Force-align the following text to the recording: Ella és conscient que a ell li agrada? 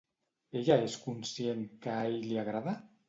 Ella 0.61 0.77
és 0.85 0.95
conscient 1.03 1.61
que 1.85 1.93
a 1.99 2.07
ell 2.09 2.19
li 2.31 2.41
agrada? 2.47 2.75